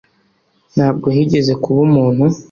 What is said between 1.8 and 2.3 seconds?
umuntu